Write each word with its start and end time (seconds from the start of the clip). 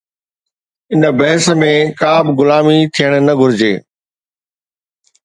ان 0.93 1.03
بحث 1.19 1.45
۾ 1.63 1.69
ڪا 1.99 2.13
به 2.25 2.31
غلامي 2.37 2.75
نه 2.81 2.89
ٿيڻ 2.95 3.11
گهرجي 3.39 3.73